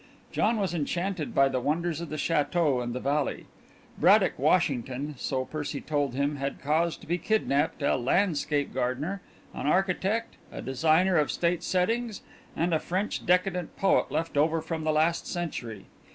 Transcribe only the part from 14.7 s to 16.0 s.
the last century.